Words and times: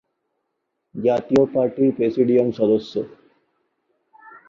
জাতীয় 0.95 1.43
পার্টির 1.53 1.89
প্রেসিডিয়াম 1.97 2.47
সদস্য। 2.51 2.93